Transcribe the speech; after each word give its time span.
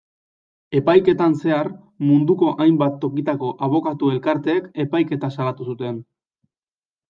Epaiketan 0.77 1.35
zehar, 1.41 1.69
munduko 2.07 2.49
hainbat 2.65 2.97
tokitako 3.05 3.53
abokatu-elkarteek 3.69 4.73
epaiketa 4.89 5.33
salatu 5.39 5.73
zuten. 5.75 6.05